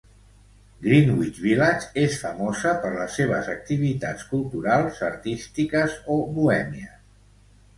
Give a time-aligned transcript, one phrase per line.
[0.85, 6.99] Greenwich Village és famosa per les seves activitats culturals, artístiques o bohèmies.